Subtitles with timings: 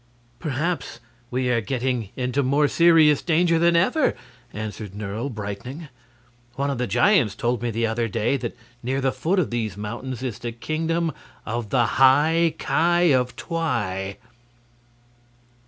[0.39, 0.99] "Perhaps
[1.29, 4.15] we are getting into more serious danger than ever,"
[4.51, 5.89] answered Nerle, brightening;
[6.55, 9.77] "one of the giants told me the other day that near the foot of these
[9.77, 11.11] mountains is the Kingdom
[11.45, 14.17] of the High Ki of Twi."